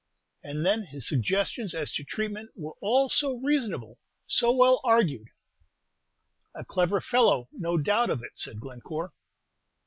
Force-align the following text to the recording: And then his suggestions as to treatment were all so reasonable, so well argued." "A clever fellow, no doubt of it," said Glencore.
And 0.41 0.65
then 0.65 0.81
his 0.81 1.07
suggestions 1.07 1.75
as 1.75 1.91
to 1.91 2.03
treatment 2.03 2.49
were 2.55 2.73
all 2.81 3.07
so 3.07 3.33
reasonable, 3.35 3.99
so 4.25 4.51
well 4.51 4.81
argued." 4.83 5.27
"A 6.55 6.65
clever 6.65 7.01
fellow, 7.01 7.49
no 7.51 7.77
doubt 7.77 8.09
of 8.09 8.23
it," 8.23 8.31
said 8.35 8.59
Glencore. 8.59 9.13